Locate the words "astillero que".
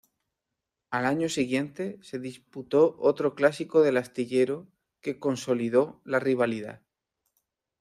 3.97-5.19